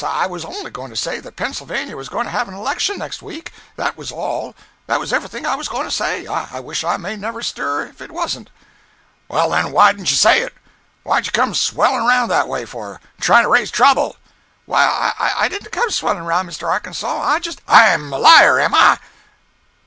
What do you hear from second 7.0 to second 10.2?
never stir if it wasn't." "Well then why d'n't you